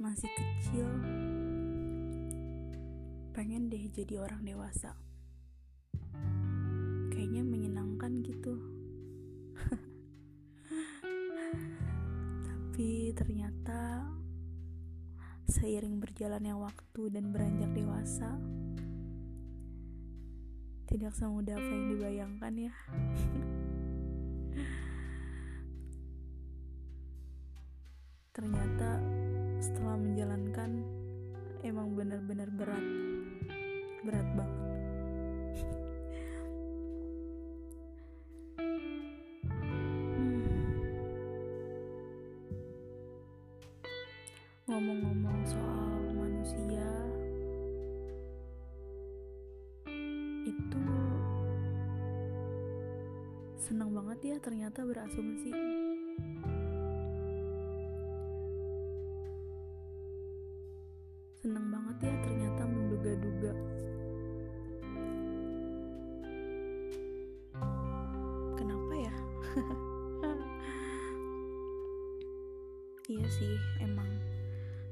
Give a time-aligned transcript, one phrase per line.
[0.00, 0.88] masih kecil
[3.36, 4.96] pengen deh jadi orang dewasa.
[7.12, 8.56] Kayaknya menyenangkan gitu.
[12.48, 14.08] Tapi ternyata
[15.52, 18.40] seiring berjalannya waktu dan beranjak dewasa
[20.88, 22.72] tidak semudah apa yang dibayangkan ya.
[28.34, 29.09] Ternyata
[29.60, 30.80] setelah menjalankan
[31.60, 32.86] emang benar-benar berat.
[34.00, 34.58] Berat banget.
[44.64, 46.88] Ngomong-ngomong soal manusia
[50.48, 50.86] itu
[53.60, 55.52] senang banget ya ternyata berasumsi
[63.40, 63.52] menduga-duga
[68.56, 69.14] kenapa ya?
[73.10, 74.06] Iya sih emang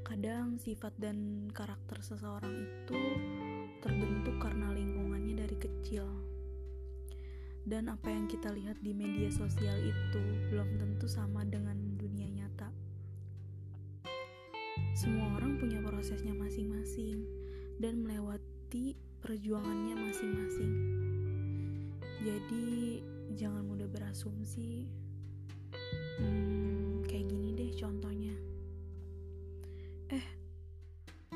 [0.03, 2.99] kadang sifat dan karakter seseorang itu
[3.79, 6.03] terbentuk karena lingkungannya dari kecil.
[7.63, 10.19] Dan apa yang kita lihat di media sosial itu
[10.51, 12.67] belum tentu sama dengan dunia nyata.
[14.99, 17.38] Semua orang punya prosesnya masing-masing
[17.79, 20.73] dan melewati perjuangannya masing-masing.
[22.19, 22.99] Jadi
[23.39, 24.83] jangan mudah berasumsi.
[26.19, 28.35] Hmm, kayak gini deh contohnya.
[30.11, 30.25] Eh,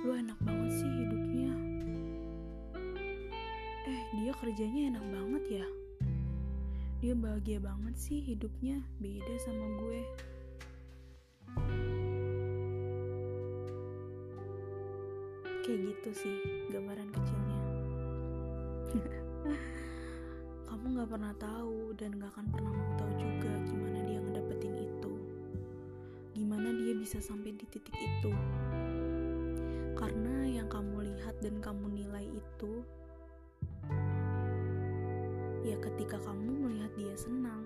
[0.03, 1.51] lu enak banget sih hidupnya.
[3.87, 5.67] Eh, dia kerjanya enak banget ya.
[6.99, 10.03] Dia bahagia banget sih hidupnya, beda sama gue.
[15.63, 16.35] Kayak gitu sih
[16.75, 17.59] gambaran kecilnya.
[20.67, 25.13] Kamu gak pernah tahu dan gak akan pernah mau tahu juga gimana dia ngedapetin itu.
[26.35, 28.31] Gimana dia bisa sampai di titik itu.
[29.95, 32.83] Karena yang kamu lihat dan kamu nilai itu
[35.63, 37.63] ya ketika kamu melihat dia senang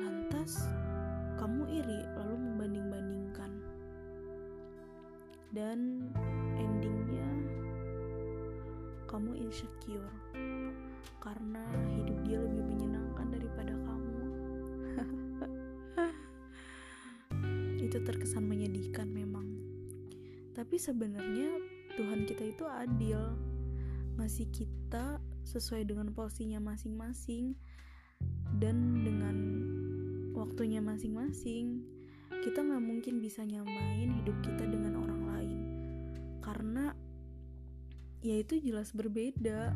[0.00, 0.64] lantas
[1.36, 3.52] kamu iri lalu membanding-bandingkan.
[5.52, 6.08] Dan
[9.12, 10.08] kamu insecure
[11.20, 11.60] karena
[11.92, 14.20] hidup dia lebih menyenangkan daripada kamu.
[17.84, 19.44] Itu terkesan menyedihkan memang.
[20.56, 21.60] Tapi sebenarnya
[22.00, 23.36] Tuhan kita itu adil.
[24.16, 27.52] Ngasih kita sesuai dengan porsinya masing-masing
[28.56, 29.36] dan dengan
[30.32, 31.84] waktunya masing-masing.
[32.32, 35.58] Kita nggak mungkin bisa nyamain hidup kita dengan orang lain
[36.42, 36.96] karena
[38.22, 39.74] ya itu jelas berbeda.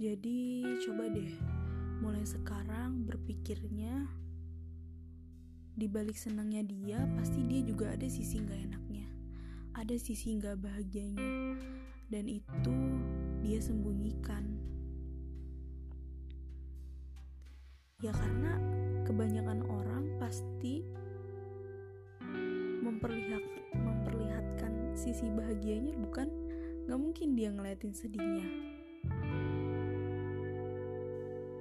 [0.00, 1.32] Jadi coba deh
[2.00, 4.08] mulai sekarang berpikirnya
[5.76, 9.06] di balik senangnya dia pasti dia juga ada sisi nggak enaknya
[9.76, 11.56] ada sisi nggak bahagianya
[12.12, 12.76] dan itu
[13.40, 14.44] dia sembunyikan.
[18.04, 18.60] Ya karena
[19.08, 19.79] kebanyakan orang
[25.00, 26.28] sisi bahagianya bukan?
[26.84, 28.44] Nggak mungkin dia ngeliatin sedihnya.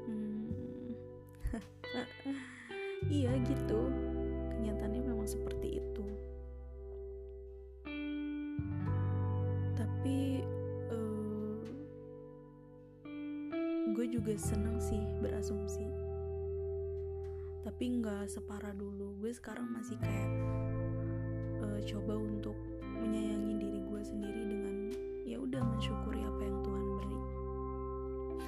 [0.03, 0.51] Hmm.
[3.23, 3.87] iya gitu.
[4.59, 6.05] Kenyataannya memang seperti itu.
[9.79, 10.43] Tapi
[10.91, 11.63] uh,
[13.95, 15.87] gue juga seneng sih berasumsi.
[17.63, 19.15] Tapi nggak separah dulu.
[19.23, 20.29] Gue sekarang masih kayak
[21.63, 24.75] uh, coba untuk menyayangi diri gue sendiri dengan
[25.23, 27.17] ya udah mensyukuri apa yang Tuhan beri.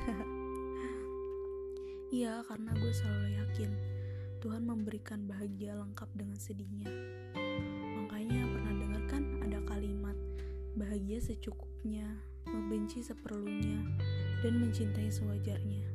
[2.12, 3.72] Iya karena gue selalu yakin
[4.44, 6.92] Tuhan memberikan bahagia lengkap dengan sedihnya.
[8.04, 10.20] Makanya pernah dengar kan ada kalimat
[10.76, 12.10] bahagia secukupnya
[12.52, 13.80] membenci seperlunya
[14.44, 15.88] dan mencintai sewajarnya.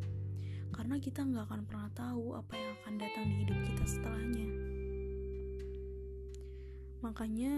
[0.73, 4.49] Karena kita nggak akan pernah tahu apa yang akan datang di hidup kita setelahnya.
[7.05, 7.52] Makanya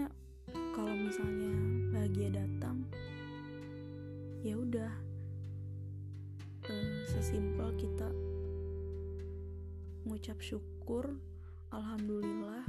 [0.73, 1.51] kalau misalnya
[1.93, 2.85] bahagia datang,
[4.41, 4.91] ya udah.
[6.69, 8.05] Eh, sesimpel kita
[10.05, 11.17] mengucap syukur,
[11.73, 12.63] alhamdulillah.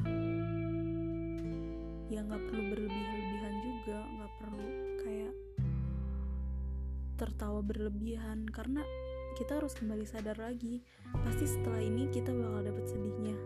[2.08, 4.68] Ya nggak perlu berlebih-lebihan juga, nggak perlu
[5.04, 5.34] kayak
[7.20, 8.48] tertawa berlebihan.
[8.48, 8.80] Karena
[9.36, 10.80] kita harus kembali sadar lagi
[11.24, 13.36] pasti setelah ini kita bakal dapet sedihnya.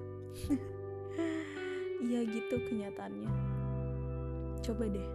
[2.04, 3.53] Iya gitu kenyataannya
[4.64, 5.10] Coba deh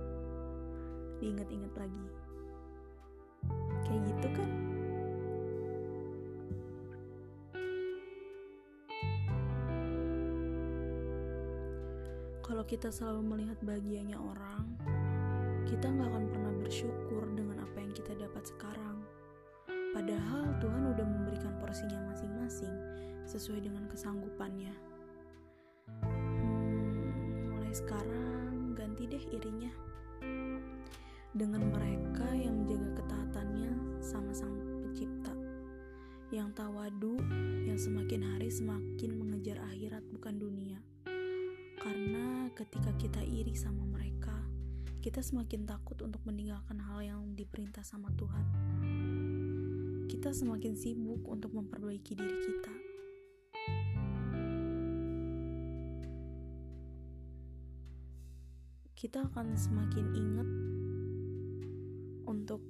[1.17, 2.05] diingat-ingat lagi.
[3.81, 4.49] Kayak gitu kan?
[12.45, 14.69] Kalau kita selalu melihat bahagianya orang,
[15.65, 19.01] kita nggak akan pernah bersyukur dengan apa yang kita dapat sekarang.
[19.97, 22.73] Padahal Tuhan udah memberikan porsinya masing-masing
[23.25, 24.77] sesuai dengan kesanggupannya.
[26.05, 28.38] Hmm, mulai sekarang
[28.99, 29.71] ganti deh irinya.
[31.31, 33.71] Dengan mereka yang menjaga ketaatannya
[34.03, 35.31] sama sang pencipta.
[36.35, 37.15] Yang tawadu
[37.63, 40.83] yang semakin hari semakin mengejar akhirat bukan dunia.
[41.79, 44.35] Karena ketika kita iri sama mereka
[44.99, 48.45] kita semakin takut untuk meninggalkan hal yang diperintah sama Tuhan.
[50.11, 52.78] Kita semakin sibuk untuk memperbaiki diri kita
[59.09, 60.49] kita akan semakin ingat
[62.29, 62.61] untuk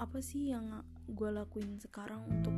[0.00, 0.80] apa sih yang
[1.12, 2.56] gue lakuin sekarang untuk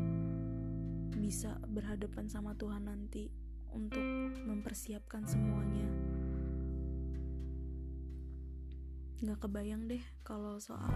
[1.18, 3.34] bisa berhadapan sama Tuhan nanti
[3.74, 4.06] untuk
[4.46, 5.90] mempersiapkan semuanya.
[9.26, 10.94] Nggak kebayang deh kalau soal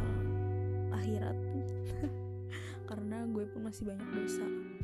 [0.95, 1.35] akhirat.
[2.95, 4.78] Karena gue pun masih banyak dosa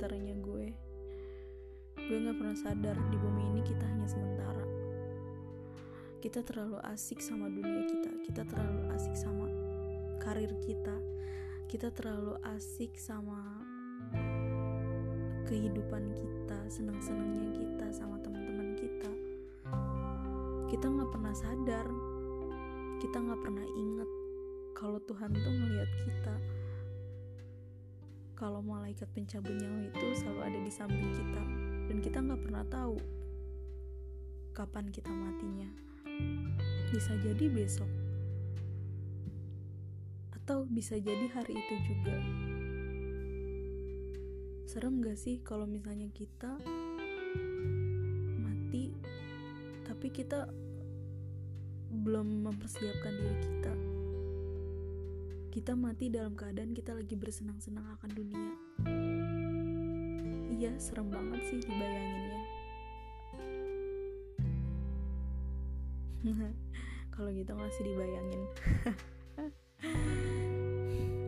[0.00, 0.66] di antaranya gue.
[2.08, 4.64] Gue gak pernah sadar di bumi ini kita hanya sementara.
[6.24, 9.44] Kita terlalu asik sama dunia kita kita terlalu asik sama
[10.24, 10.96] karir kita
[11.68, 13.60] kita terlalu asik sama
[15.44, 19.12] kehidupan kita senang-senangnya kita sama teman-teman kita.
[20.72, 21.84] Kita nggak pernah sadar
[23.04, 24.10] kita nggak pernah inget
[24.72, 26.59] kalau Tuhan tuh ngeliat kita
[28.40, 31.44] kalau malaikat pencabut nyawa itu selalu ada di samping kita.
[31.92, 32.96] Dan kita nggak pernah tahu
[34.56, 35.68] kapan kita matinya.
[36.88, 37.90] Bisa jadi besok.
[40.32, 42.16] Atau bisa jadi hari itu juga.
[44.64, 46.56] Serem gak sih kalau misalnya kita
[48.40, 48.94] mati
[49.84, 50.48] tapi kita
[51.92, 53.89] belum mempersiapkan diri kita.
[55.50, 58.54] Kita mati dalam keadaan kita lagi bersenang-senang akan dunia.
[60.46, 62.40] Iya, serem banget sih dibayanginnya.
[67.10, 68.42] Kalau gitu masih dibayangin.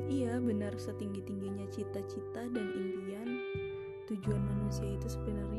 [0.22, 3.28] iya, benar setinggi-tingginya cita-cita dan impian,
[4.06, 5.51] tujuan manusia itu sebenarnya